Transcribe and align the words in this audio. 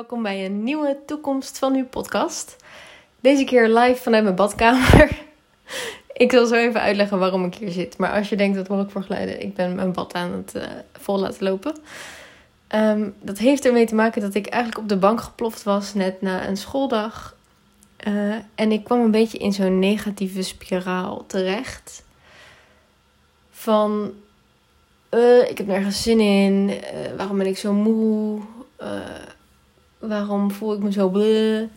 welkom 0.00 0.22
bij 0.22 0.44
een 0.44 0.62
nieuwe 0.62 0.96
Toekomst 1.06 1.58
van 1.58 1.74
uw 1.74 1.86
podcast. 1.86 2.56
Deze 3.20 3.44
keer 3.44 3.68
live 3.68 4.02
vanuit 4.02 4.22
mijn 4.22 4.34
badkamer. 4.34 5.18
ik 6.12 6.32
zal 6.32 6.46
zo 6.46 6.54
even 6.54 6.80
uitleggen 6.80 7.18
waarom 7.18 7.44
ik 7.44 7.54
hier 7.54 7.70
zit. 7.70 7.98
Maar 7.98 8.12
als 8.12 8.28
je 8.28 8.36
denkt, 8.36 8.56
dat 8.56 8.66
hoor 8.66 8.80
ik 8.80 8.90
voor 8.90 9.02
geluiden, 9.02 9.42
ik 9.42 9.54
ben 9.54 9.74
mijn 9.74 9.92
bad 9.92 10.14
aan 10.14 10.32
het 10.32 10.54
uh, 10.54 10.62
vol 10.92 11.18
laten 11.18 11.44
lopen. 11.44 11.76
Um, 12.74 13.14
dat 13.22 13.38
heeft 13.38 13.64
ermee 13.64 13.86
te 13.86 13.94
maken 13.94 14.22
dat 14.22 14.34
ik 14.34 14.46
eigenlijk 14.46 14.82
op 14.82 14.88
de 14.88 14.96
bank 14.96 15.20
geploft 15.20 15.62
was 15.62 15.94
net 15.94 16.22
na 16.22 16.48
een 16.48 16.56
schooldag. 16.56 17.36
Uh, 18.06 18.34
en 18.54 18.72
ik 18.72 18.84
kwam 18.84 19.00
een 19.00 19.10
beetje 19.10 19.38
in 19.38 19.52
zo'n 19.52 19.78
negatieve 19.78 20.42
spiraal 20.42 21.24
terecht. 21.26 22.04
Van, 23.50 24.12
uh, 25.10 25.50
ik 25.50 25.58
heb 25.58 25.66
nergens 25.66 26.02
zin 26.02 26.20
in. 26.20 26.80
waarom 27.16 27.38
ben 27.38 27.46
ik 27.46 27.58
zo 27.58 27.72
moe? 27.72 28.40
Waarom 30.00 30.50
voel 30.50 30.74
ik 30.74 30.82
me 30.82 30.92
zo 30.92 31.08
bleu? 31.08 31.68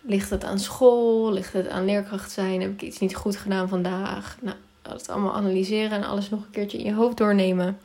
Ligt 0.00 0.30
het 0.30 0.44
aan 0.44 0.58
school? 0.58 1.32
Ligt 1.32 1.52
het 1.52 1.68
aan 1.68 1.84
leerkracht 1.84 2.30
zijn? 2.30 2.60
Heb 2.60 2.72
ik 2.72 2.82
iets 2.82 2.98
niet 2.98 3.16
goed 3.16 3.36
gedaan 3.36 3.68
vandaag? 3.68 4.36
Nou, 4.40 4.56
dat 4.82 5.08
allemaal 5.08 5.34
analyseren 5.34 5.90
en 5.90 6.04
alles 6.04 6.30
nog 6.30 6.40
een 6.40 6.50
keertje 6.50 6.78
in 6.78 6.84
je 6.84 6.94
hoofd 6.94 7.16
doornemen. 7.16 7.78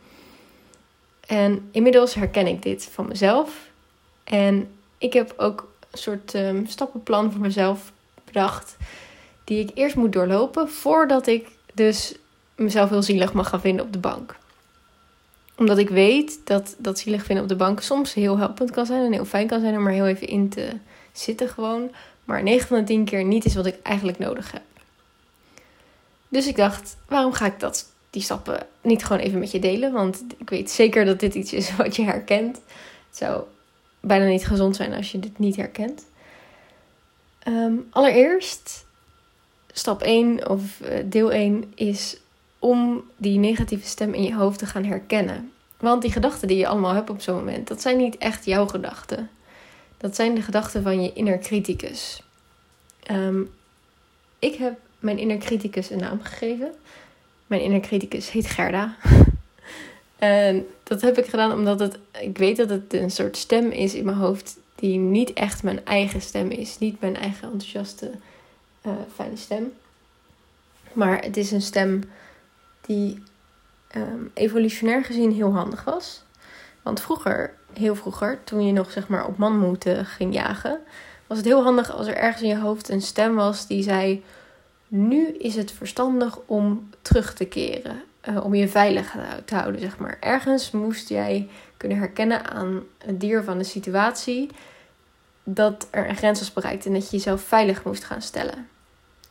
En 1.28 1.70
inmiddels 1.72 2.14
herken 2.14 2.48
ik 2.48 2.62
dit 2.62 2.86
van 2.86 3.08
mezelf. 3.08 3.70
En 4.24 4.70
ik 4.98 5.14
heb 5.14 5.34
ook 5.38 5.72
een 5.92 5.98
soort 5.98 6.34
um, 6.34 6.68
stappenplan 6.68 7.32
voor 7.32 7.42
mezelf 7.42 7.92
bedacht. 8.26 8.78
Die 9.44 9.60
ik 9.60 9.72
eerst 9.74 9.96
moet 9.96 10.14
doorlopen 10.14 10.70
voordat 10.70 11.28
ik 11.28 11.48
dus 11.74 12.16
mezelf 12.56 12.90
heel 12.90 13.04
zielig 13.04 13.34
mag 13.34 13.50
gaan 13.50 13.62
vinden 13.62 13.86
op 13.86 13.94
de 13.94 14.00
bank 14.00 14.39
omdat 15.60 15.78
ik 15.78 15.90
weet 15.90 16.40
dat 16.44 16.76
dat 16.78 17.00
zielig 17.00 17.24
vinden 17.24 17.44
op 17.44 17.50
de 17.50 17.56
bank 17.56 17.82
soms 17.82 18.14
heel 18.14 18.38
helpend 18.38 18.72
kan 18.72 18.86
zijn 18.86 19.06
en 19.06 19.12
heel 19.12 19.26
fijn 19.26 19.48
kan 19.48 19.62
zijn 19.62 19.78
om 19.78 19.88
er 19.88 19.94
heel 19.94 20.08
even 20.08 20.28
in 20.28 20.50
te 20.50 20.70
zitten 21.12 21.50
gewoon. 21.50 21.92
Maar 22.24 22.44
9 22.44 22.68
van 22.68 22.78
de 22.78 22.84
10 22.84 23.06
keer 23.06 23.24
niet 23.24 23.46
is 23.46 23.56
wat 23.56 23.66
ik 23.66 23.76
eigenlijk 23.84 24.20
nodig 24.20 24.52
heb. 24.52 24.62
Dus 26.28 26.48
ik 26.48 26.56
dacht, 26.56 26.98
waarom 27.08 27.34
ga 27.34 27.46
ik 27.46 27.60
dat, 27.60 27.92
die 28.10 28.22
stappen 28.22 28.68
niet 28.82 29.06
gewoon 29.06 29.22
even 29.22 29.40
met 29.40 29.52
je 29.52 29.60
delen? 29.60 29.92
Want 29.92 30.24
ik 30.38 30.50
weet 30.50 30.72
zeker 30.72 31.06
dat 31.06 31.20
dit 31.20 31.36
iets 31.36 31.54
is 31.54 31.76
wat 31.76 31.96
je 31.96 32.04
herkent. 32.04 32.56
Het 33.08 33.18
zou 33.18 33.44
bijna 34.00 34.26
niet 34.26 34.48
gezond 34.48 34.76
zijn 34.76 34.94
als 34.94 35.12
je 35.12 35.20
dit 35.20 35.40
niet 35.40 35.56
herkent. 35.56 36.06
Um, 37.48 37.88
allereerst, 37.90 38.86
stap 39.72 40.02
1 40.02 40.50
of 40.50 40.82
eh, 40.82 41.04
deel 41.06 41.32
1 41.32 41.72
is 41.76 42.18
om 42.60 43.04
die 43.18 43.38
negatieve 43.38 43.88
stem 43.88 44.14
in 44.14 44.24
je 44.24 44.36
hoofd 44.36 44.60
te 44.60 44.66
gaan 44.66 44.84
herkennen. 44.84 45.52
Want 45.78 46.02
die 46.02 46.12
gedachten 46.12 46.48
die 46.48 46.58
je 46.58 46.68
allemaal 46.68 46.94
hebt 46.94 47.10
op 47.10 47.22
zo'n 47.22 47.36
moment, 47.36 47.68
dat 47.68 47.82
zijn 47.82 47.98
niet 47.98 48.18
echt 48.18 48.46
jouw 48.46 48.68
gedachten. 48.68 49.30
Dat 49.98 50.16
zijn 50.16 50.36
de 50.36 50.42
gedachten 50.42 50.84
van 50.84 51.02
je 51.02 51.14
inner 51.14 51.40
criticus. 51.40 52.24
Um, 53.12 53.52
ik 54.40 54.56
heb 54.56 54.80
mijn 55.00 55.18
inner 55.18 55.38
criticus 55.38 55.90
een 55.90 56.00
naam 56.00 56.22
gegeven. 56.22 56.74
Mijn 57.48 57.62
inner 57.62 57.80
criticus 57.80 58.32
heet 58.32 58.48
Gerda. 58.48 58.96
en 60.18 60.68
dat 60.84 61.02
heb 61.02 61.18
ik 61.18 61.26
gedaan 61.26 61.54
omdat 61.54 61.80
het, 61.80 61.98
ik 62.22 62.38
weet 62.38 62.58
dat 62.58 62.70
het 62.70 62.94
een 62.94 63.12
soort 63.12 63.38
stem 63.38 63.72
is 63.72 63.94
in 63.94 64.06
mijn 64.06 64.18
hoofd 64.18 64.58
die 64.76 64.98
niet 64.98 65.34
echt 65.34 65.64
mijn 65.64 65.86
eigen 65.86 66.22
stem 66.22 66.50
is. 66.50 66.78
Niet 66.78 67.02
mijn 67.02 67.16
eigen 67.16 67.44
enthousiaste, 67.52 68.12
uh, 68.86 68.92
fijne 69.14 69.38
stem. 69.38 69.74
Maar 70.94 71.24
het 71.24 71.38
is 71.38 71.52
een 71.52 71.62
stem 71.62 72.04
die 72.90 73.24
um, 73.96 74.32
evolutionair 74.34 75.04
gezien 75.04 75.32
heel 75.32 75.54
handig 75.54 75.84
was. 75.84 76.24
Want 76.82 77.02
vroeger, 77.02 77.54
heel 77.74 77.96
vroeger, 77.96 78.44
toen 78.44 78.66
je 78.66 78.72
nog 78.72 78.92
zeg 78.92 79.08
maar 79.08 79.26
op 79.26 79.38
manmoeten 79.38 80.06
ging 80.06 80.34
jagen, 80.34 80.80
was 81.28 81.38
het 81.38 81.48
heel 81.48 81.64
handig 81.64 81.92
als 81.92 82.08
er 82.08 82.16
ergens 82.16 82.42
in 82.42 82.48
je 82.48 82.58
hoofd 82.58 82.90
een 82.90 83.02
stem 83.02 83.36
was 83.36 83.68
die 83.68 83.84
zei: 83.84 84.24
Nu 84.88 85.28
is 85.28 85.56
het 85.56 85.72
verstandig 85.72 86.40
om 86.46 86.90
terug 87.02 87.34
te 87.34 87.46
keren. 87.46 88.04
Uh, 88.30 88.44
om 88.44 88.56
je 88.56 88.68
veilig 88.68 89.16
te 89.46 89.56
houden, 89.56 89.82
zeg 89.82 89.98
maar. 89.98 90.18
Ergens 90.20 90.72
moest 90.72 91.10
jij 91.10 91.50
kunnen 91.78 91.98
herkennen 91.98 92.46
aan 92.46 92.84
het 92.98 93.20
dier 93.20 93.44
van 93.44 93.58
de 93.58 93.64
situatie 93.64 94.50
dat 95.44 95.88
er 95.90 96.10
een 96.10 96.16
grens 96.16 96.40
was 96.40 96.54
bereikt 96.54 96.86
en 96.86 96.94
dat 96.94 97.10
je 97.10 97.18
jezelf 97.18 97.42
veilig 97.42 97.84
moest 97.84 98.04
gaan 98.04 98.22
stellen. 98.22 98.68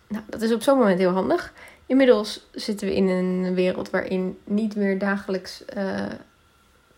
Nou, 0.09 0.25
dat 0.27 0.43
is 0.43 0.53
op 0.53 0.63
zo'n 0.63 0.79
moment 0.79 0.99
heel 0.99 1.13
handig. 1.13 1.53
Inmiddels 1.89 2.47
zitten 2.53 2.89
we 2.89 2.95
in 2.95 3.09
een 3.09 3.55
wereld 3.55 3.91
waarin 3.91 4.39
niet 4.45 4.77
meer 4.77 4.99
dagelijks 4.99 5.65
uh, 5.77 6.07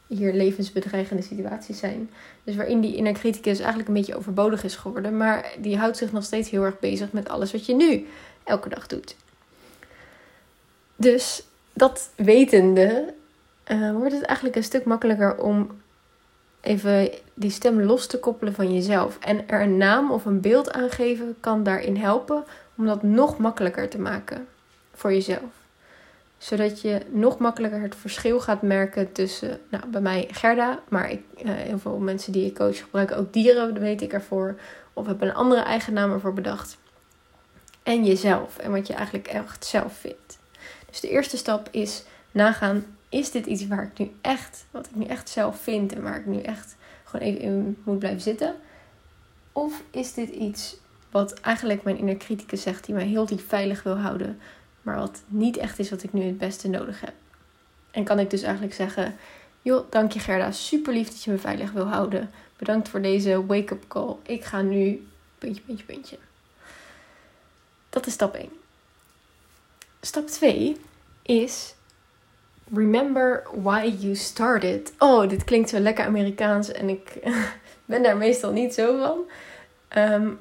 hier 0.07 0.33
levensbedreigende 0.33 1.23
situaties 1.23 1.79
zijn. 1.79 2.11
Dus 2.45 2.57
waarin 2.57 2.81
die 2.81 2.97
inner 2.97 3.13
criticus 3.13 3.59
eigenlijk 3.59 3.89
een 3.89 3.95
beetje 3.95 4.17
overbodig 4.17 4.65
is 4.65 4.77
geworden. 4.77 5.17
Maar 5.17 5.53
die 5.59 5.79
houdt 5.79 5.97
zich 5.97 6.13
nog 6.13 6.25
steeds 6.25 6.51
heel 6.51 6.63
erg 6.63 6.79
bezig 6.79 7.13
met 7.13 7.29
alles 7.29 7.53
wat 7.53 7.67
je 7.67 7.75
nu 7.75 8.07
elke 8.45 8.69
dag 8.69 8.87
doet. 8.87 9.17
Dus 10.97 11.43
dat 11.73 12.11
wetende 12.17 13.15
uh, 13.69 13.93
wordt 13.93 14.15
het 14.15 14.25
eigenlijk 14.25 14.57
een 14.57 14.65
stuk 14.65 14.85
makkelijker 14.85 15.37
om 15.37 15.81
even 16.61 17.11
die 17.35 17.51
stem 17.51 17.83
los 17.83 18.07
te 18.07 18.19
koppelen 18.19 18.55
van 18.55 18.75
jezelf. 18.75 19.19
En 19.19 19.49
er 19.49 19.63
een 19.63 19.77
naam 19.77 20.11
of 20.11 20.25
een 20.25 20.41
beeld 20.41 20.73
aan 20.73 20.91
geven 20.91 21.37
kan 21.41 21.63
daarin 21.63 21.97
helpen 21.97 22.45
om 22.77 22.87
dat 22.87 23.03
nog 23.03 23.39
makkelijker 23.39 23.89
te 23.89 23.99
maken 23.99 24.47
voor 25.01 25.13
jezelf. 25.13 25.53
Zodat 26.39 26.81
je 26.81 27.01
nog 27.11 27.39
makkelijker 27.39 27.81
het 27.81 27.97
verschil 27.97 28.41
gaat 28.41 28.63
merken 28.63 29.13
tussen, 29.13 29.61
nou, 29.71 29.87
bij 29.87 30.01
mij 30.01 30.29
Gerda, 30.31 30.79
maar 30.89 31.11
ik, 31.11 31.23
uh, 31.43 31.53
heel 31.55 31.79
veel 31.79 31.99
mensen 31.99 32.33
die 32.33 32.47
ik 32.47 32.55
coach 32.55 32.79
gebruiken 32.79 33.17
ook 33.17 33.33
dieren, 33.33 33.75
dat 33.75 33.83
weet 33.83 34.03
ik 34.03 34.13
ervoor. 34.13 34.61
Of 34.93 35.07
hebben 35.07 35.29
een 35.29 35.35
andere 35.35 35.61
eigen 35.61 35.93
naam 35.93 36.13
ervoor 36.13 36.33
bedacht. 36.33 36.79
En 37.83 38.05
jezelf 38.05 38.59
en 38.59 38.71
wat 38.71 38.87
je 38.87 38.95
eigenlijk 38.95 39.27
echt 39.27 39.65
zelf 39.65 39.97
vindt. 39.97 40.39
Dus 40.91 41.01
de 41.01 41.09
eerste 41.09 41.37
stap 41.37 41.69
is 41.71 42.05
nagaan, 42.31 42.85
is 43.09 43.31
dit 43.31 43.47
iets 43.47 43.67
waar 43.67 43.91
ik 43.93 43.99
nu 43.99 44.13
echt, 44.21 44.67
wat 44.71 44.87
ik 44.87 44.95
nu 44.95 45.05
echt 45.05 45.29
zelf 45.29 45.61
vind 45.61 45.93
en 45.93 46.03
waar 46.03 46.19
ik 46.19 46.27
nu 46.27 46.41
echt 46.41 46.77
gewoon 47.05 47.27
even 47.27 47.41
in 47.41 47.77
moet 47.85 47.99
blijven 47.99 48.21
zitten? 48.21 48.55
Of 49.53 49.83
is 49.91 50.15
dit 50.15 50.29
iets 50.29 50.77
wat 51.11 51.35
eigenlijk 51.41 51.83
mijn 51.83 51.99
inner 51.99 52.17
criticus 52.17 52.63
zegt, 52.63 52.85
die 52.85 52.95
mij 52.95 53.07
heel 53.07 53.27
diep 53.27 53.49
veilig 53.49 53.83
wil 53.83 53.99
houden, 53.99 54.41
maar 54.83 54.97
wat 54.97 55.23
niet 55.27 55.57
echt 55.57 55.79
is 55.79 55.91
wat 55.91 56.03
ik 56.03 56.13
nu 56.13 56.23
het 56.23 56.39
beste 56.39 56.69
nodig 56.69 57.01
heb. 57.01 57.15
En 57.91 58.05
kan 58.05 58.19
ik 58.19 58.31
dus 58.31 58.43
eigenlijk 58.43 58.75
zeggen: 58.75 59.17
Joh, 59.63 59.91
dank 59.91 60.13
je 60.13 60.19
Gerda, 60.19 60.51
super 60.51 60.93
lief 60.93 61.09
dat 61.09 61.23
je 61.23 61.31
me 61.31 61.39
veilig 61.39 61.73
wil 61.73 61.87
houden. 61.87 62.31
Bedankt 62.57 62.89
voor 62.89 63.03
deze 63.03 63.47
wake-up 63.47 63.85
call. 63.89 64.17
Ik 64.23 64.45
ga 64.45 64.63
nu 64.63 65.09
puntje, 65.39 65.63
puntje, 65.63 65.85
puntje. 65.85 66.19
Dat 67.91 68.07
is 68.07 68.13
stap 68.13 68.35
1. 68.35 68.49
Stap 70.01 70.27
2 70.27 70.77
is 71.23 71.75
remember 72.75 73.43
why 73.53 73.95
you 73.99 74.15
started. 74.15 74.93
Oh, 74.99 75.29
dit 75.29 75.45
klinkt 75.45 75.69
zo 75.69 75.79
lekker 75.79 76.05
Amerikaans 76.05 76.73
en 76.73 76.89
ik 76.89 77.13
ben 77.85 78.03
daar 78.03 78.17
meestal 78.17 78.53
niet 78.53 78.75
zo 78.75 78.99
van. 78.99 79.19
Um, 80.03 80.39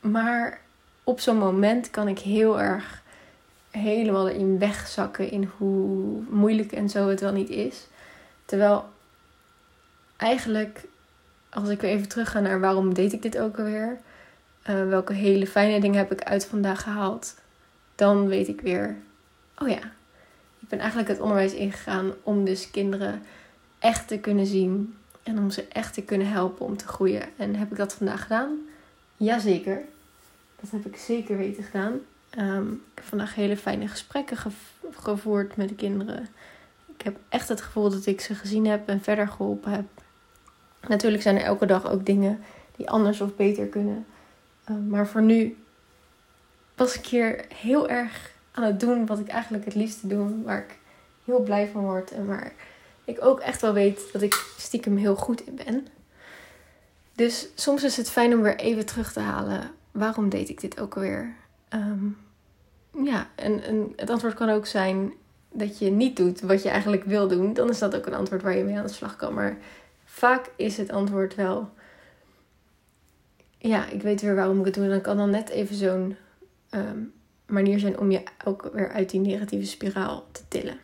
maar 0.00 0.60
op 1.04 1.20
zo'n 1.20 1.38
moment 1.38 1.90
kan 1.90 2.08
ik 2.08 2.18
heel 2.18 2.60
erg 2.60 3.01
helemaal 3.72 4.28
erin 4.28 4.58
wegzakken 4.58 5.30
in 5.30 5.50
hoe 5.56 6.22
moeilijk 6.30 6.72
en 6.72 6.88
zo 6.88 7.08
het 7.08 7.20
wel 7.20 7.32
niet 7.32 7.50
is. 7.50 7.86
Terwijl 8.44 8.84
eigenlijk, 10.16 10.84
als 11.50 11.68
ik 11.68 11.80
weer 11.80 11.90
even 11.90 12.08
terug 12.08 12.30
ga 12.30 12.40
naar 12.40 12.60
waarom 12.60 12.94
deed 12.94 13.12
ik 13.12 13.22
dit 13.22 13.38
ook 13.38 13.58
alweer, 13.58 13.98
uh, 14.70 14.88
welke 14.88 15.12
hele 15.12 15.46
fijne 15.46 15.80
dingen 15.80 15.98
heb 15.98 16.12
ik 16.12 16.22
uit 16.22 16.46
vandaag 16.46 16.82
gehaald, 16.82 17.34
dan 17.94 18.28
weet 18.28 18.48
ik 18.48 18.60
weer, 18.60 18.96
oh 19.58 19.68
ja, 19.68 19.80
ik 20.58 20.68
ben 20.68 20.78
eigenlijk 20.78 21.08
het 21.08 21.20
onderwijs 21.20 21.54
ingegaan 21.54 22.12
om 22.22 22.44
dus 22.44 22.70
kinderen 22.70 23.22
echt 23.78 24.08
te 24.08 24.18
kunnen 24.18 24.46
zien 24.46 24.96
en 25.22 25.38
om 25.38 25.50
ze 25.50 25.66
echt 25.68 25.94
te 25.94 26.02
kunnen 26.02 26.28
helpen 26.28 26.66
om 26.66 26.76
te 26.76 26.86
groeien. 26.86 27.22
En 27.36 27.54
heb 27.54 27.70
ik 27.70 27.76
dat 27.76 27.94
vandaag 27.94 28.22
gedaan? 28.22 28.58
Jazeker. 29.16 29.82
Dat 30.60 30.70
heb 30.70 30.86
ik 30.86 30.96
zeker 30.96 31.36
weten 31.36 31.64
gedaan. 31.64 32.00
Um, 32.38 32.72
ik 32.72 32.78
heb 32.94 33.04
vandaag 33.04 33.34
hele 33.34 33.56
fijne 33.56 33.88
gesprekken 33.88 34.36
gevoerd 34.90 35.56
met 35.56 35.68
de 35.68 35.74
kinderen. 35.74 36.28
Ik 36.96 37.02
heb 37.04 37.16
echt 37.28 37.48
het 37.48 37.60
gevoel 37.60 37.90
dat 37.90 38.06
ik 38.06 38.20
ze 38.20 38.34
gezien 38.34 38.66
heb 38.66 38.88
en 38.88 39.00
verder 39.00 39.28
geholpen 39.28 39.72
heb. 39.72 39.84
Natuurlijk 40.88 41.22
zijn 41.22 41.36
er 41.36 41.44
elke 41.44 41.66
dag 41.66 41.90
ook 41.90 42.06
dingen 42.06 42.40
die 42.76 42.90
anders 42.90 43.20
of 43.20 43.36
beter 43.36 43.66
kunnen. 43.66 44.06
Um, 44.70 44.88
maar 44.88 45.06
voor 45.06 45.22
nu 45.22 45.56
was 46.74 46.96
ik 46.96 47.06
hier 47.06 47.44
heel 47.54 47.88
erg 47.88 48.32
aan 48.52 48.64
het 48.64 48.80
doen 48.80 49.06
wat 49.06 49.18
ik 49.18 49.28
eigenlijk 49.28 49.64
het 49.64 49.74
liefste 49.74 50.06
doe. 50.06 50.42
Waar 50.42 50.58
ik 50.58 50.78
heel 51.24 51.40
blij 51.40 51.68
van 51.68 51.82
word 51.82 52.10
en 52.10 52.26
waar 52.26 52.52
ik 53.04 53.24
ook 53.24 53.40
echt 53.40 53.60
wel 53.60 53.72
weet 53.72 54.12
dat 54.12 54.22
ik 54.22 54.46
stiekem 54.58 54.96
heel 54.96 55.16
goed 55.16 55.46
in 55.46 55.54
ben. 55.64 55.86
Dus 57.14 57.48
soms 57.54 57.82
is 57.82 57.96
het 57.96 58.10
fijn 58.10 58.34
om 58.34 58.42
weer 58.42 58.56
even 58.56 58.86
terug 58.86 59.12
te 59.12 59.20
halen. 59.20 59.70
Waarom 59.90 60.28
deed 60.28 60.48
ik 60.48 60.60
dit 60.60 60.80
ook 60.80 60.94
alweer? 60.94 61.34
Um, 61.74 62.16
ja, 63.04 63.30
en, 63.34 63.62
en 63.62 63.92
het 63.96 64.10
antwoord 64.10 64.34
kan 64.34 64.48
ook 64.48 64.66
zijn 64.66 65.12
dat 65.52 65.78
je 65.78 65.90
niet 65.90 66.16
doet 66.16 66.40
wat 66.40 66.62
je 66.62 66.68
eigenlijk 66.68 67.04
wil 67.04 67.28
doen. 67.28 67.54
Dan 67.54 67.68
is 67.68 67.78
dat 67.78 67.96
ook 67.96 68.06
een 68.06 68.14
antwoord 68.14 68.42
waar 68.42 68.56
je 68.56 68.64
mee 68.64 68.76
aan 68.76 68.86
de 68.86 68.92
slag 68.92 69.16
kan. 69.16 69.34
Maar 69.34 69.58
Vaak 70.12 70.50
is 70.56 70.76
het 70.76 70.90
antwoord 70.90 71.34
wel. 71.34 71.70
Ja, 73.58 73.88
ik 73.88 74.02
weet 74.02 74.20
weer 74.20 74.34
waarom 74.34 74.58
ik 74.58 74.64
het 74.64 74.74
doe. 74.74 74.84
En 74.84 74.90
dan 74.90 75.00
kan 75.00 75.16
dan 75.16 75.30
net 75.30 75.48
even 75.48 75.76
zo'n 75.76 76.16
ehm, 76.70 76.98
manier 77.46 77.78
zijn 77.78 77.98
om 77.98 78.10
je 78.10 78.22
ook 78.44 78.70
weer 78.72 78.90
uit 78.90 79.10
die 79.10 79.20
negatieve 79.20 79.66
spiraal 79.66 80.26
te 80.32 80.42
tillen. 80.48 80.78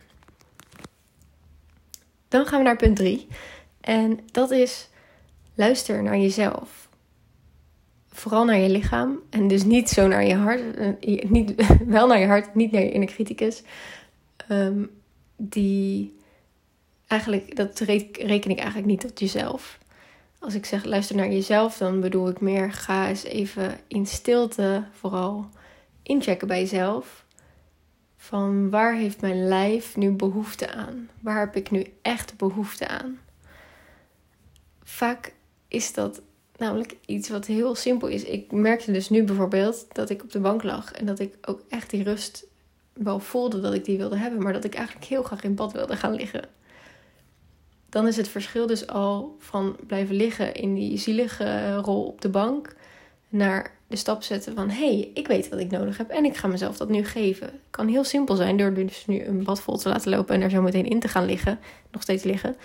Dan 2.27 2.45
gaan 2.45 2.59
we 2.59 2.65
naar 2.65 2.75
punt 2.75 2.95
3. 2.95 3.27
En 3.81 4.19
dat 4.31 4.51
is 4.51 4.89
luister 5.55 6.03
naar 6.03 6.17
jezelf. 6.17 6.88
Vooral 8.19 8.45
naar 8.45 8.57
je 8.57 8.69
lichaam. 8.69 9.19
En 9.29 9.47
dus 9.47 9.63
niet 9.63 9.89
zo 9.89 10.07
naar 10.07 10.25
je 10.25 10.35
hart. 10.35 10.75
Eh, 10.75 11.29
niet, 11.29 11.67
wel 11.85 12.07
naar 12.07 12.19
je 12.19 12.27
hart, 12.27 12.55
niet 12.55 12.71
naar 12.71 12.81
je 12.81 12.91
inner 12.91 13.09
criticus. 13.09 13.63
Ehm, 14.47 14.85
die 15.37 16.17
eigenlijk, 17.07 17.55
dat 17.55 17.79
reken 17.79 18.49
ik 18.49 18.57
eigenlijk 18.57 18.85
niet 18.85 18.99
tot 18.99 19.19
jezelf. 19.19 19.79
Als 20.39 20.53
ik 20.53 20.65
zeg 20.65 20.83
luister 20.83 21.15
naar 21.15 21.31
jezelf, 21.31 21.77
dan 21.77 21.99
bedoel 21.99 22.29
ik 22.29 22.39
meer 22.39 22.71
ga 22.71 23.07
eens 23.07 23.23
even 23.23 23.79
in 23.87 24.05
stilte 24.05 24.83
vooral 24.91 25.49
inchecken 26.03 26.47
bij 26.47 26.59
jezelf. 26.59 27.25
Van 28.17 28.69
waar 28.69 28.95
heeft 28.95 29.21
mijn 29.21 29.47
lijf 29.47 29.95
nu 29.95 30.11
behoefte 30.11 30.71
aan? 30.71 31.09
Waar 31.19 31.39
heb 31.39 31.55
ik 31.55 31.71
nu 31.71 31.85
echt 32.01 32.37
behoefte 32.37 32.87
aan? 32.87 33.19
Vaak 34.83 35.33
is 35.67 35.93
dat 35.93 36.21
namelijk 36.59 36.95
iets 37.05 37.29
wat 37.29 37.45
heel 37.45 37.75
simpel 37.75 38.07
is. 38.07 38.23
Ik 38.23 38.51
merkte 38.51 38.91
dus 38.91 39.09
nu 39.09 39.23
bijvoorbeeld 39.23 39.85
dat 39.91 40.09
ik 40.09 40.23
op 40.23 40.31
de 40.31 40.39
bank 40.39 40.63
lag 40.63 40.91
en 40.91 41.05
dat 41.05 41.19
ik 41.19 41.35
ook 41.41 41.61
echt 41.69 41.89
die 41.89 42.03
rust 42.03 42.45
wel 42.93 43.19
voelde 43.19 43.61
dat 43.61 43.73
ik 43.73 43.85
die 43.85 43.97
wilde 43.97 44.17
hebben, 44.17 44.41
maar 44.41 44.53
dat 44.53 44.63
ik 44.63 44.75
eigenlijk 44.75 45.05
heel 45.05 45.23
graag 45.23 45.43
in 45.43 45.55
bad 45.55 45.71
wilde 45.71 45.95
gaan 45.95 46.13
liggen. 46.13 46.43
Dan 47.89 48.07
is 48.07 48.17
het 48.17 48.27
verschil 48.27 48.67
dus 48.67 48.87
al 48.87 49.35
van 49.39 49.75
blijven 49.87 50.15
liggen 50.15 50.53
in 50.53 50.73
die 50.73 50.97
zielige 50.97 51.75
rol 51.75 52.03
op 52.03 52.21
de 52.21 52.29
bank 52.29 52.75
naar 53.29 53.77
de 53.87 53.95
stap 53.95 54.23
zetten 54.23 54.55
van 54.55 54.69
hé, 54.69 54.95
hey, 54.95 55.11
ik 55.13 55.27
weet 55.27 55.49
wat 55.49 55.59
ik 55.59 55.71
nodig 55.71 55.97
heb 55.97 56.09
en 56.09 56.25
ik 56.25 56.37
ga 56.37 56.47
mezelf 56.47 56.77
dat 56.77 56.89
nu 56.89 57.05
geven. 57.05 57.47
Het 57.47 57.61
kan 57.69 57.87
heel 57.87 58.03
simpel 58.03 58.35
zijn 58.35 58.57
door 58.57 58.73
dus 58.73 59.05
nu 59.05 59.23
een 59.23 59.43
bad 59.43 59.61
vol 59.61 59.77
te 59.77 59.89
laten 59.89 60.11
lopen 60.11 60.35
en 60.35 60.41
er 60.41 60.49
zo 60.49 60.61
meteen 60.61 60.89
in 60.89 60.99
te 60.99 61.07
gaan 61.07 61.25
liggen, 61.25 61.59
nog 61.91 62.01
steeds 62.01 62.23
liggen, 62.23 62.55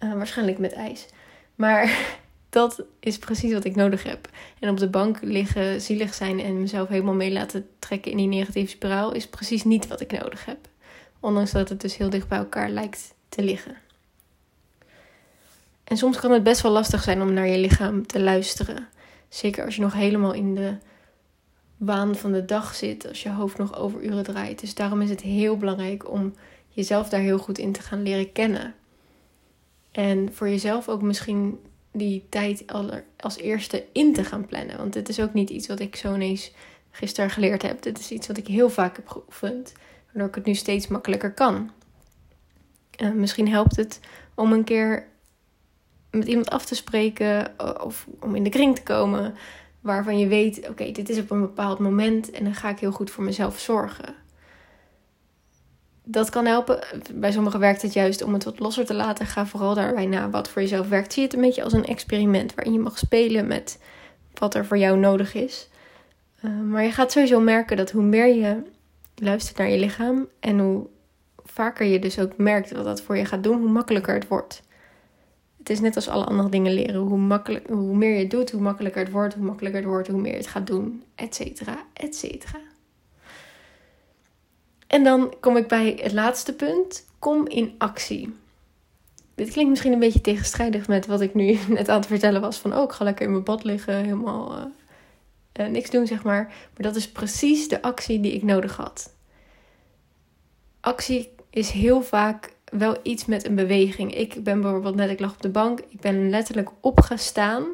uh, 0.00 0.12
waarschijnlijk 0.12 0.58
met 0.58 0.72
ijs. 0.72 1.06
Maar 1.54 2.16
dat 2.54 2.82
is 3.00 3.18
precies 3.18 3.52
wat 3.52 3.64
ik 3.64 3.76
nodig 3.76 4.02
heb. 4.02 4.28
En 4.58 4.68
op 4.68 4.78
de 4.78 4.88
bank 4.88 5.18
liggen, 5.22 5.80
zielig 5.80 6.14
zijn 6.14 6.40
en 6.40 6.60
mezelf 6.60 6.88
helemaal 6.88 7.14
mee 7.14 7.32
laten 7.32 7.68
trekken 7.78 8.10
in 8.10 8.16
die 8.16 8.26
negatieve 8.26 8.70
spiraal 8.70 9.12
is 9.12 9.28
precies 9.28 9.64
niet 9.64 9.86
wat 9.86 10.00
ik 10.00 10.20
nodig 10.20 10.44
heb. 10.44 10.58
Ondanks 11.20 11.50
dat 11.50 11.68
het 11.68 11.80
dus 11.80 11.96
heel 11.96 12.10
dicht 12.10 12.28
bij 12.28 12.38
elkaar 12.38 12.70
lijkt 12.70 13.14
te 13.28 13.42
liggen. 13.42 13.76
En 15.84 15.96
soms 15.96 16.20
kan 16.20 16.30
het 16.30 16.42
best 16.42 16.60
wel 16.60 16.72
lastig 16.72 17.02
zijn 17.02 17.22
om 17.22 17.32
naar 17.32 17.48
je 17.48 17.58
lichaam 17.58 18.06
te 18.06 18.20
luisteren. 18.20 18.88
Zeker 19.28 19.64
als 19.64 19.76
je 19.76 19.82
nog 19.82 19.92
helemaal 19.92 20.32
in 20.32 20.54
de 20.54 20.76
waan 21.76 22.16
van 22.16 22.32
de 22.32 22.44
dag 22.44 22.74
zit, 22.74 23.08
als 23.08 23.22
je 23.22 23.30
hoofd 23.30 23.58
nog 23.58 23.76
over 23.78 24.02
uren 24.02 24.24
draait. 24.24 24.60
Dus 24.60 24.74
daarom 24.74 25.00
is 25.00 25.10
het 25.10 25.20
heel 25.20 25.56
belangrijk 25.56 26.10
om 26.10 26.34
jezelf 26.68 27.08
daar 27.08 27.20
heel 27.20 27.38
goed 27.38 27.58
in 27.58 27.72
te 27.72 27.82
gaan 27.82 28.02
leren 28.02 28.32
kennen. 28.32 28.74
En 29.90 30.32
voor 30.32 30.48
jezelf 30.48 30.88
ook 30.88 31.02
misschien 31.02 31.58
die 31.96 32.26
tijd 32.28 32.64
als 33.16 33.36
eerste 33.36 33.84
in 33.92 34.12
te 34.12 34.24
gaan 34.24 34.46
plannen. 34.46 34.76
Want 34.76 34.94
het 34.94 35.08
is 35.08 35.20
ook 35.20 35.34
niet 35.34 35.50
iets 35.50 35.66
wat 35.66 35.80
ik 35.80 35.96
zo 35.96 36.14
ineens 36.14 36.52
gisteren 36.90 37.30
geleerd 37.30 37.62
heb. 37.62 37.82
Dit 37.82 37.98
is 37.98 38.10
iets 38.10 38.26
wat 38.26 38.36
ik 38.36 38.46
heel 38.46 38.70
vaak 38.70 38.96
heb 38.96 39.08
geoefend, 39.08 39.72
waardoor 40.04 40.28
ik 40.28 40.34
het 40.34 40.44
nu 40.44 40.54
steeds 40.54 40.86
makkelijker 40.86 41.32
kan. 41.32 41.70
Uh, 43.02 43.12
misschien 43.12 43.48
helpt 43.48 43.76
het 43.76 44.00
om 44.34 44.52
een 44.52 44.64
keer 44.64 45.08
met 46.10 46.28
iemand 46.28 46.50
af 46.50 46.64
te 46.64 46.74
spreken 46.74 47.54
of 47.82 48.06
om 48.20 48.34
in 48.34 48.44
de 48.44 48.50
kring 48.50 48.76
te 48.76 48.82
komen 48.82 49.34
waarvan 49.80 50.18
je 50.18 50.26
weet: 50.26 50.68
oké, 50.68 50.92
dit 50.92 51.08
is 51.08 51.18
op 51.18 51.30
een 51.30 51.40
bepaald 51.40 51.78
moment 51.78 52.30
en 52.30 52.44
dan 52.44 52.54
ga 52.54 52.68
ik 52.68 52.78
heel 52.78 52.92
goed 52.92 53.10
voor 53.10 53.24
mezelf 53.24 53.58
zorgen. 53.58 54.14
Dat 56.06 56.30
kan 56.30 56.46
helpen. 56.46 56.78
Bij 57.14 57.32
sommigen 57.32 57.60
werkt 57.60 57.82
het 57.82 57.92
juist 57.92 58.22
om 58.22 58.32
het 58.32 58.44
wat 58.44 58.58
losser 58.58 58.84
te 58.84 58.94
laten. 58.94 59.26
Ga 59.26 59.46
vooral 59.46 59.74
daarbij 59.74 60.06
na 60.06 60.30
wat 60.30 60.48
voor 60.48 60.62
jezelf 60.62 60.88
werkt. 60.88 61.12
Zie 61.12 61.22
het 61.22 61.34
een 61.34 61.40
beetje 61.40 61.62
als 61.62 61.72
een 61.72 61.84
experiment 61.84 62.54
waarin 62.54 62.72
je 62.72 62.78
mag 62.78 62.98
spelen 62.98 63.46
met 63.46 63.78
wat 64.34 64.54
er 64.54 64.66
voor 64.66 64.78
jou 64.78 64.98
nodig 64.98 65.34
is. 65.34 65.68
Uh, 66.44 66.60
maar 66.60 66.82
je 66.82 66.90
gaat 66.90 67.12
sowieso 67.12 67.40
merken 67.40 67.76
dat 67.76 67.90
hoe 67.90 68.02
meer 68.02 68.34
je 68.34 68.62
luistert 69.14 69.58
naar 69.58 69.70
je 69.70 69.78
lichaam 69.78 70.28
en 70.40 70.58
hoe 70.58 70.86
vaker 71.44 71.86
je 71.86 71.98
dus 71.98 72.18
ook 72.18 72.36
merkt 72.36 72.72
wat 72.72 72.84
dat 72.84 73.02
voor 73.02 73.16
je 73.16 73.24
gaat 73.24 73.42
doen, 73.42 73.60
hoe 73.60 73.70
makkelijker 73.70 74.14
het 74.14 74.28
wordt. 74.28 74.62
Het 75.58 75.70
is 75.70 75.80
net 75.80 75.96
als 75.96 76.08
alle 76.08 76.24
andere 76.24 76.48
dingen 76.48 76.72
leren. 76.72 77.00
Hoe, 77.00 77.18
makkelijk, 77.18 77.68
hoe 77.68 77.96
meer 77.96 78.18
je 78.18 78.26
doet, 78.26 78.50
hoe 78.50 78.60
makkelijker 78.60 79.02
het 79.02 79.12
wordt. 79.12 79.34
Hoe 79.34 79.44
makkelijker 79.44 79.80
het 79.80 79.90
wordt, 79.90 80.08
hoe 80.08 80.20
meer 80.20 80.32
je 80.32 80.38
het 80.38 80.46
gaat 80.46 80.66
doen. 80.66 81.02
Etcetera, 81.14 81.86
etcetera. 81.92 82.58
En 84.94 85.04
dan 85.04 85.34
kom 85.40 85.56
ik 85.56 85.68
bij 85.68 85.98
het 86.02 86.12
laatste 86.12 86.54
punt. 86.54 87.06
Kom 87.18 87.48
in 87.48 87.74
actie. 87.78 88.34
Dit 89.34 89.50
klinkt 89.50 89.70
misschien 89.70 89.92
een 89.92 89.98
beetje 89.98 90.20
tegenstrijdig 90.20 90.88
met 90.88 91.06
wat 91.06 91.20
ik 91.20 91.34
nu 91.34 91.58
net 91.68 91.88
aan 91.88 91.96
het 91.96 92.06
vertellen 92.06 92.40
was. 92.40 92.58
Van, 92.58 92.76
oh, 92.76 92.82
ik 92.82 92.92
ga 92.92 93.04
lekker 93.04 93.24
in 93.24 93.30
mijn 93.30 93.44
bad 93.44 93.64
liggen, 93.64 93.94
helemaal 93.94 94.58
uh, 94.58 94.64
uh, 95.60 95.72
niks 95.72 95.90
doen, 95.90 96.06
zeg 96.06 96.22
maar. 96.22 96.44
Maar 96.44 96.82
dat 96.86 96.96
is 96.96 97.10
precies 97.10 97.68
de 97.68 97.82
actie 97.82 98.20
die 98.20 98.32
ik 98.32 98.42
nodig 98.42 98.76
had. 98.76 99.14
Actie 100.80 101.30
is 101.50 101.70
heel 101.70 102.02
vaak 102.02 102.54
wel 102.64 102.96
iets 103.02 103.24
met 103.24 103.46
een 103.46 103.54
beweging. 103.54 104.14
Ik 104.14 104.44
ben 104.44 104.60
bijvoorbeeld 104.60 104.94
net, 104.94 105.10
ik 105.10 105.20
lag 105.20 105.32
op 105.32 105.42
de 105.42 105.48
bank, 105.48 105.80
ik 105.88 106.00
ben 106.00 106.30
letterlijk 106.30 106.70
opgestaan. 106.80 107.64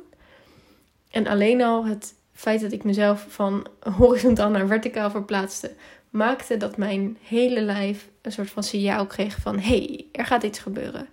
En 1.10 1.26
alleen 1.26 1.62
al 1.62 1.86
het 1.86 2.14
feit 2.32 2.60
dat 2.60 2.72
ik 2.72 2.84
mezelf 2.84 3.26
van 3.28 3.66
horizontaal 3.96 4.50
naar 4.50 4.66
verticaal 4.66 5.10
verplaatste, 5.10 5.72
maakte 6.10 6.56
dat 6.56 6.76
mijn 6.76 7.18
hele 7.22 7.60
lijf 7.60 8.08
een 8.22 8.32
soort 8.32 8.50
van 8.50 8.62
signaal 8.62 9.06
kreeg 9.06 9.36
van 9.36 9.58
hey, 9.58 10.06
er 10.12 10.26
gaat 10.26 10.42
iets 10.42 10.58
gebeuren. 10.58 11.08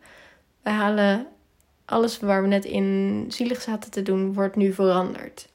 We 0.61 0.69
halen 0.69 1.27
alles 1.85 2.19
waar 2.19 2.41
we 2.41 2.47
net 2.47 2.65
in 2.65 3.25
zielig 3.27 3.61
zaten 3.61 3.91
te 3.91 4.01
doen, 4.01 4.33
wordt 4.33 4.55
nu 4.55 4.73
veranderd. 4.73 5.47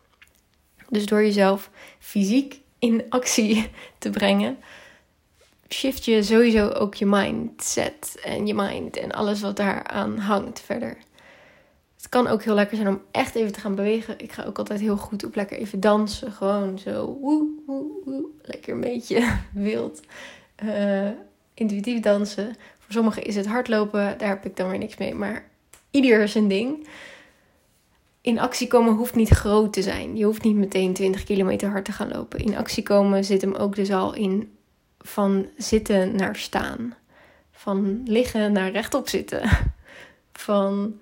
Dus 0.88 1.06
door 1.06 1.22
jezelf 1.22 1.70
fysiek 1.98 2.60
in 2.78 3.04
actie 3.08 3.70
te 3.98 4.10
brengen, 4.10 4.58
shift 5.68 6.04
je 6.04 6.22
sowieso 6.22 6.68
ook 6.68 6.94
je 6.94 7.06
mindset 7.06 8.20
en 8.24 8.46
je 8.46 8.54
mind 8.54 8.96
en 8.96 9.10
alles 9.10 9.40
wat 9.40 9.56
daaraan 9.56 10.18
hangt 10.18 10.60
verder. 10.60 10.96
Het 11.96 12.08
kan 12.08 12.26
ook 12.26 12.42
heel 12.42 12.54
lekker 12.54 12.76
zijn 12.76 12.88
om 12.88 13.02
echt 13.10 13.34
even 13.34 13.52
te 13.52 13.60
gaan 13.60 13.74
bewegen. 13.74 14.18
Ik 14.18 14.32
ga 14.32 14.44
ook 14.44 14.58
altijd 14.58 14.80
heel 14.80 14.96
goed 14.96 15.24
op 15.24 15.34
lekker 15.34 15.56
even 15.56 15.80
dansen. 15.80 16.32
Gewoon 16.32 16.78
zo 16.78 17.18
woe, 17.20 17.48
woe. 17.66 17.91
Lekker 18.42 18.74
een 18.74 18.80
beetje 18.80 19.36
wild. 19.52 20.00
Uh, 20.64 21.08
intuïtief 21.54 22.00
dansen. 22.00 22.56
Voor 22.78 22.92
sommigen 22.92 23.22
is 23.22 23.36
het 23.36 23.46
hardlopen. 23.46 24.18
Daar 24.18 24.28
heb 24.28 24.44
ik 24.44 24.56
dan 24.56 24.70
weer 24.70 24.78
niks 24.78 24.96
mee. 24.96 25.14
Maar 25.14 25.48
ieder 25.90 26.28
zijn 26.28 26.48
ding. 26.48 26.86
In 28.20 28.38
actie 28.38 28.66
komen 28.66 28.94
hoeft 28.94 29.14
niet 29.14 29.28
groot 29.28 29.72
te 29.72 29.82
zijn. 29.82 30.16
Je 30.16 30.24
hoeft 30.24 30.42
niet 30.42 30.56
meteen 30.56 30.92
20 30.92 31.24
kilometer 31.24 31.70
hard 31.70 31.84
te 31.84 31.92
gaan 31.92 32.08
lopen. 32.08 32.38
In 32.38 32.56
actie 32.56 32.82
komen 32.82 33.24
zit 33.24 33.40
hem 33.40 33.54
ook 33.54 33.74
dus 33.74 33.92
al 33.92 34.14
in 34.14 34.56
van 34.98 35.48
zitten 35.56 36.16
naar 36.16 36.36
staan. 36.36 36.94
Van 37.50 38.02
liggen 38.04 38.52
naar 38.52 38.70
rechtop 38.70 39.08
zitten. 39.08 39.42
Van 40.32 41.00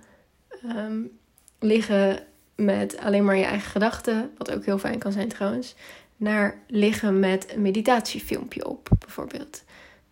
ehm, 0.62 1.02
liggen 1.58 2.26
met 2.54 2.98
alleen 2.98 3.24
maar 3.24 3.36
je 3.36 3.44
eigen 3.44 3.70
gedachten, 3.70 4.30
wat 4.36 4.50
ook 4.52 4.64
heel 4.64 4.78
fijn 4.78 4.98
kan 4.98 5.12
zijn 5.12 5.28
trouwens, 5.28 5.74
naar 6.20 6.62
liggen 6.66 7.18
met 7.18 7.52
een 7.52 7.62
meditatiefilmpje 7.62 8.66
op, 8.66 8.88
bijvoorbeeld. 8.98 9.62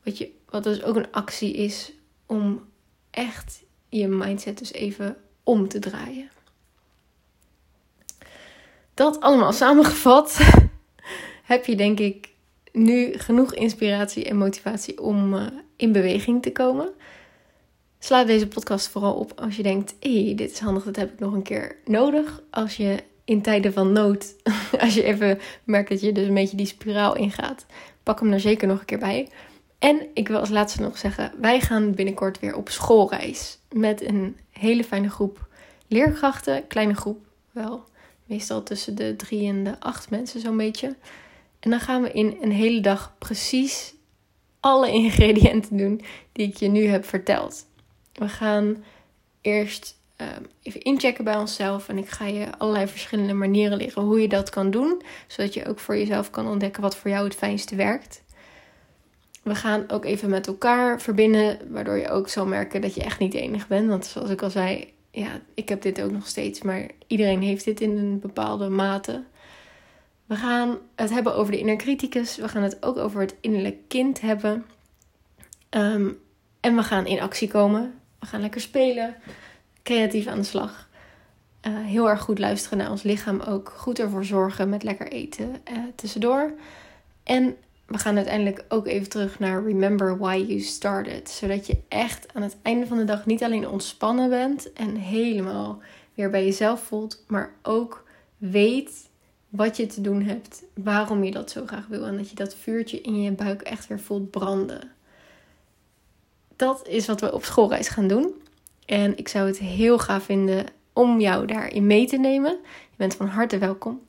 Wat, 0.02 0.18
je, 0.18 0.30
wat 0.48 0.64
dus 0.64 0.82
ook 0.82 0.96
een 0.96 1.12
actie 1.12 1.52
is 1.52 1.92
om 2.26 2.64
echt 3.10 3.62
je 3.88 4.08
mindset 4.08 4.58
dus 4.58 4.72
even 4.72 5.16
om 5.42 5.68
te 5.68 5.78
draaien. 5.78 6.30
Dat 8.94 9.20
allemaal 9.20 9.52
samengevat 9.52 10.38
heb 11.52 11.64
je 11.64 11.76
denk 11.76 11.98
ik 11.98 12.28
nu 12.72 13.12
genoeg 13.12 13.54
inspiratie 13.54 14.24
en 14.24 14.36
motivatie 14.36 15.02
om 15.02 15.34
uh, 15.34 15.46
in 15.76 15.92
beweging 15.92 16.42
te 16.42 16.52
komen. 16.52 16.92
Sla 17.98 18.24
deze 18.24 18.48
podcast 18.48 18.88
vooral 18.88 19.14
op 19.14 19.40
als 19.40 19.56
je 19.56 19.62
denkt: 19.62 19.94
hé, 20.00 20.24
hey, 20.24 20.34
dit 20.34 20.50
is 20.50 20.58
handig, 20.58 20.84
dat 20.84 20.96
heb 20.96 21.12
ik 21.12 21.18
nog 21.18 21.32
een 21.32 21.42
keer 21.42 21.76
nodig. 21.84 22.42
Als 22.50 22.76
je 22.76 23.02
in 23.28 23.42
tijden 23.42 23.72
van 23.72 23.92
nood, 23.92 24.34
als 24.80 24.94
je 24.94 25.02
even 25.02 25.38
merkt 25.64 25.88
dat 25.88 26.00
je 26.00 26.12
dus 26.12 26.26
een 26.26 26.34
beetje 26.34 26.56
die 26.56 26.66
spiraal 26.66 27.16
ingaat, 27.16 27.66
pak 28.02 28.20
hem 28.20 28.32
er 28.32 28.40
zeker 28.40 28.68
nog 28.68 28.78
een 28.78 28.84
keer 28.84 28.98
bij. 28.98 29.28
En 29.78 30.06
ik 30.14 30.28
wil 30.28 30.38
als 30.38 30.48
laatste 30.48 30.82
nog 30.82 30.98
zeggen: 30.98 31.32
wij 31.40 31.60
gaan 31.60 31.94
binnenkort 31.94 32.40
weer 32.40 32.56
op 32.56 32.68
schoolreis 32.68 33.58
met 33.72 34.02
een 34.02 34.36
hele 34.50 34.84
fijne 34.84 35.10
groep 35.10 35.46
leerkrachten. 35.86 36.66
Kleine 36.66 36.94
groep 36.94 37.26
wel, 37.50 37.84
meestal 38.24 38.62
tussen 38.62 38.94
de 38.94 39.16
drie 39.16 39.48
en 39.48 39.64
de 39.64 39.80
acht 39.80 40.10
mensen 40.10 40.40
zo'n 40.40 40.56
beetje. 40.56 40.96
En 41.60 41.70
dan 41.70 41.80
gaan 41.80 42.02
we 42.02 42.12
in 42.12 42.38
een 42.40 42.52
hele 42.52 42.80
dag 42.80 43.14
precies 43.18 43.94
alle 44.60 44.92
ingrediënten 44.92 45.76
doen 45.76 46.00
die 46.32 46.48
ik 46.48 46.56
je 46.56 46.68
nu 46.68 46.86
heb 46.86 47.04
verteld. 47.04 47.66
We 48.12 48.28
gaan 48.28 48.84
eerst 49.40 49.97
ehm, 50.18 50.42
even 50.62 50.80
inchecken 50.80 51.24
bij 51.24 51.36
onszelf. 51.36 51.88
En 51.88 51.98
ik 51.98 52.08
ga 52.08 52.26
je 52.26 52.58
allerlei 52.58 52.86
verschillende 52.86 53.32
manieren 53.32 53.78
leren 53.78 54.02
hoe 54.02 54.20
je 54.20 54.28
dat 54.28 54.50
kan 54.50 54.70
doen. 54.70 55.02
Zodat 55.26 55.54
je 55.54 55.66
ook 55.66 55.78
voor 55.78 55.96
jezelf 55.96 56.30
kan 56.30 56.48
ontdekken 56.48 56.82
wat 56.82 56.96
voor 56.96 57.10
jou 57.10 57.24
het 57.24 57.34
fijnste 57.34 57.76
werkt. 57.76 58.22
We 59.42 59.54
gaan 59.54 59.90
ook 59.90 60.04
even 60.04 60.30
met 60.30 60.46
elkaar 60.46 61.00
verbinden, 61.00 61.58
waardoor 61.70 61.96
je 61.96 62.08
ook 62.08 62.28
zal 62.28 62.46
merken 62.46 62.80
dat 62.80 62.94
je 62.94 63.02
echt 63.02 63.18
niet 63.18 63.32
de 63.32 63.40
enige 63.40 63.66
bent. 63.68 63.88
Want 63.88 64.06
zoals 64.06 64.30
ik 64.30 64.42
al 64.42 64.50
zei, 64.50 64.92
ja, 65.10 65.40
ik 65.54 65.68
heb 65.68 65.82
dit 65.82 66.02
ook 66.02 66.10
nog 66.10 66.26
steeds, 66.26 66.62
maar 66.62 66.86
iedereen 67.06 67.42
heeft 67.42 67.64
dit 67.64 67.80
in 67.80 67.98
een 67.98 68.20
bepaalde 68.20 68.68
mate. 68.68 69.24
We 70.26 70.36
gaan 70.36 70.78
het 70.94 71.10
hebben 71.10 71.34
over 71.34 71.52
de 71.52 71.58
inner 71.58 71.76
criticus. 71.76 72.36
We 72.36 72.48
gaan 72.48 72.62
het 72.62 72.82
ook 72.82 72.96
over 72.96 73.20
het 73.20 73.36
innerlijk 73.40 73.76
kind 73.88 74.20
hebben. 74.20 74.64
Ehm, 75.68 76.10
en 76.60 76.76
we 76.76 76.82
gaan 76.82 77.06
in 77.06 77.20
actie 77.20 77.48
komen. 77.48 77.94
We 78.20 78.26
gaan 78.26 78.40
lekker 78.40 78.60
spelen, 78.60 79.16
creatief 79.88 80.26
aan 80.26 80.38
de 80.38 80.44
slag. 80.44 80.88
Uh, 81.66 81.72
heel 81.84 82.08
erg 82.08 82.20
goed 82.20 82.38
luisteren 82.38 82.78
naar 82.78 82.90
ons 82.90 83.02
lichaam 83.02 83.40
ook. 83.40 83.72
Goed 83.76 83.98
ervoor 83.98 84.24
zorgen 84.24 84.68
met 84.68 84.82
lekker 84.82 85.08
eten 85.08 85.48
uh, 85.48 85.78
tussendoor. 85.94 86.52
En 87.22 87.56
we 87.86 87.98
gaan 87.98 88.16
uiteindelijk 88.16 88.64
ook 88.68 88.86
even 88.86 89.08
terug 89.08 89.38
naar 89.38 89.64
Remember 89.64 90.18
Why 90.18 90.44
You 90.46 90.60
Started. 90.60 91.30
Zodat 91.30 91.66
je 91.66 91.78
echt 91.88 92.34
aan 92.34 92.42
het 92.42 92.56
einde 92.62 92.86
van 92.86 92.96
de 92.96 93.04
dag 93.04 93.26
niet 93.26 93.42
alleen 93.42 93.68
ontspannen 93.68 94.28
bent 94.28 94.72
en 94.72 94.94
helemaal 94.96 95.80
weer 96.14 96.30
bij 96.30 96.44
jezelf 96.44 96.82
voelt, 96.82 97.24
maar 97.26 97.54
ook 97.62 98.04
weet 98.38 99.08
wat 99.48 99.76
je 99.76 99.86
te 99.86 100.00
doen 100.00 100.22
hebt, 100.22 100.62
waarom 100.74 101.24
je 101.24 101.30
dat 101.30 101.50
zo 101.50 101.66
graag 101.66 101.86
wil 101.86 102.06
en 102.06 102.16
dat 102.16 102.30
je 102.30 102.36
dat 102.36 102.54
vuurtje 102.54 103.00
in 103.00 103.22
je 103.22 103.32
buik 103.32 103.62
echt 103.62 103.86
weer 103.86 104.00
voelt 104.00 104.30
branden. 104.30 104.90
Dat 106.56 106.88
is 106.88 107.06
wat 107.06 107.20
we 107.20 107.32
op 107.32 107.44
schoolreis 107.44 107.88
gaan 107.88 108.08
doen. 108.08 108.34
En 108.88 109.16
ik 109.16 109.28
zou 109.28 109.46
het 109.46 109.58
heel 109.58 109.98
gaaf 109.98 110.24
vinden 110.24 110.66
om 110.92 111.20
jou 111.20 111.46
daarin 111.46 111.86
mee 111.86 112.06
te 112.06 112.16
nemen. 112.16 112.50
Je 112.90 112.96
bent 112.96 113.14
van 113.14 113.26
harte 113.26 113.58
welkom. 113.58 114.00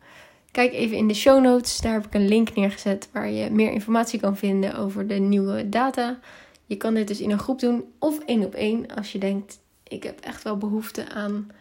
Kijk 0.52 0.74
even 0.74 0.98
in 0.98 1.08
de 1.08 1.14
show 1.14 1.44
notes. 1.44 1.78
Daar 1.78 1.94
heb 1.94 2.06
ik 2.06 2.14
een 2.14 2.28
link 2.28 2.56
neergezet 2.56 3.10
waar 3.12 3.30
je 3.30 3.50
meer 3.52 3.72
informatie 3.72 4.20
kan 4.20 4.38
vinden 4.38 4.76
over 4.76 5.08
de 5.08 5.14
nieuwe 5.14 5.70
data. 5.70 6.20
Je 6.66 6.76
kan 6.76 6.94
dit 6.94 7.08
dus 7.08 7.22
in 7.22 7.32
een 7.32 7.40
groep 7.40 7.60
doen 7.60 7.84
of 8.00 8.20
één 8.20 8.46
op 8.46 8.54
één 8.54 8.96
als 8.96 9.12
je 9.12 9.20
denkt: 9.20 9.60
ik 9.84 10.04
heb 10.04 10.20
echt 10.20 10.44
wel 10.44 10.58
behoefte 10.58 11.10
aan 11.10 11.52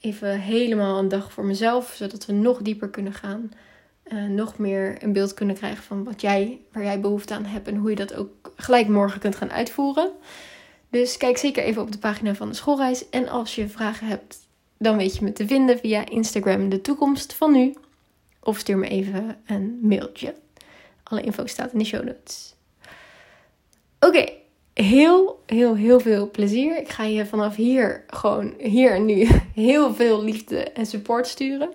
even 0.00 0.40
helemaal 0.40 0.98
een 0.98 1.08
dag 1.08 1.32
voor 1.32 1.44
mezelf, 1.44 1.94
zodat 1.96 2.26
we 2.26 2.32
nog 2.32 2.62
dieper 2.62 2.88
kunnen 2.88 3.12
gaan. 3.12 3.50
Uh, 4.12 4.24
nog 4.24 4.58
meer 4.58 5.02
een 5.02 5.12
beeld 5.12 5.34
kunnen 5.34 5.56
krijgen 5.56 5.82
van 5.82 6.04
wat 6.04 6.20
jij, 6.20 6.60
waar 6.72 6.82
jij 6.82 7.00
behoefte 7.00 7.34
aan 7.34 7.44
hebt 7.44 7.68
en 7.68 7.76
hoe 7.76 7.90
je 7.90 7.96
dat 7.96 8.14
ook 8.14 8.52
gelijk 8.56 8.88
morgen 8.88 9.20
kunt 9.20 9.36
gaan 9.36 9.52
uitvoeren. 9.52 10.10
Dus 10.94 11.16
kijk 11.16 11.36
zeker 11.36 11.64
even 11.64 11.82
op 11.82 11.92
de 11.92 11.98
pagina 11.98 12.34
van 12.34 12.48
de 12.48 12.54
schoolreis. 12.54 13.08
En 13.08 13.28
als 13.28 13.54
je 13.54 13.68
vragen 13.68 14.06
hebt, 14.06 14.38
dan 14.78 14.96
weet 14.96 15.16
je 15.16 15.24
me 15.24 15.32
te 15.32 15.46
vinden 15.46 15.78
via 15.78 16.06
Instagram 16.06 16.68
de 16.68 16.80
toekomst 16.80 17.32
van 17.32 17.52
nu. 17.52 17.74
Of 18.40 18.58
stuur 18.58 18.78
me 18.78 18.88
even 18.88 19.36
een 19.46 19.78
mailtje. 19.82 20.34
Alle 21.02 21.20
info 21.20 21.46
staat 21.46 21.72
in 21.72 21.78
de 21.78 21.84
show 21.84 22.04
notes. 22.04 22.54
Oké, 24.00 24.32
heel, 24.74 25.42
heel, 25.46 25.74
heel 25.74 26.00
veel 26.00 26.30
plezier. 26.30 26.78
Ik 26.78 26.88
ga 26.88 27.04
je 27.04 27.26
vanaf 27.26 27.56
hier 27.56 28.04
gewoon, 28.06 28.54
hier 28.58 28.94
en 28.94 29.04
nu, 29.04 29.28
heel 29.54 29.94
veel 29.94 30.22
liefde 30.22 30.62
en 30.62 30.86
support 30.86 31.26
sturen. 31.26 31.72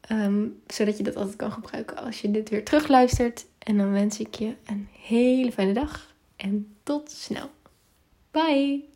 Ehm, 0.00 0.46
zodat 0.66 0.96
je 0.96 1.02
dat 1.02 1.16
altijd 1.16 1.36
kan 1.36 1.52
gebruiken 1.52 1.96
als 1.96 2.20
je 2.20 2.30
dit 2.30 2.48
weer 2.48 2.64
terugluistert. 2.64 3.46
En 3.58 3.76
dan 3.76 3.92
wens 3.92 4.20
ik 4.20 4.34
je 4.34 4.54
een 4.66 4.88
hele 5.00 5.52
fijne 5.52 5.72
dag 5.72 6.14
en 6.36 6.74
tot 6.82 7.10
snel. 7.10 7.50
Bye! 8.32 8.91